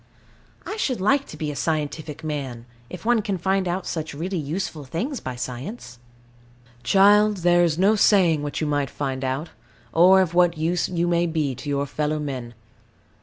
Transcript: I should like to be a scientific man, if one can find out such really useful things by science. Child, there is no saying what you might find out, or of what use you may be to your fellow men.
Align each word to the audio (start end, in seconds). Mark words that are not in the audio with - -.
I 0.65 0.77
should 0.77 0.99
like 0.99 1.27
to 1.27 1.37
be 1.37 1.51
a 1.51 1.55
scientific 1.55 2.23
man, 2.23 2.65
if 2.89 3.05
one 3.05 3.21
can 3.21 3.37
find 3.37 3.67
out 3.67 3.85
such 3.85 4.15
really 4.15 4.39
useful 4.39 4.83
things 4.83 5.19
by 5.19 5.35
science. 5.35 5.99
Child, 6.81 7.37
there 7.45 7.63
is 7.63 7.77
no 7.77 7.95
saying 7.95 8.41
what 8.41 8.59
you 8.59 8.65
might 8.65 8.89
find 8.89 9.23
out, 9.23 9.49
or 9.93 10.19
of 10.21 10.33
what 10.33 10.57
use 10.57 10.89
you 10.89 11.07
may 11.07 11.27
be 11.27 11.53
to 11.53 11.69
your 11.69 11.85
fellow 11.85 12.17
men. 12.17 12.55